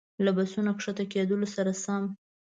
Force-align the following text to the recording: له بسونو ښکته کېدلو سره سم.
له 0.25 0.31
بسونو 0.37 0.71
ښکته 0.83 1.03
کېدلو 1.13 1.47
سره 1.55 1.71
سم. 1.83 2.03